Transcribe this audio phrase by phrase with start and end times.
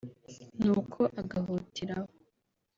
[0.63, 2.09] “Nuko agahutiraho